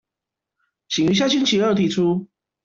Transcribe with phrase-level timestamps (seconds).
[0.87, 2.27] 請於下星期二提出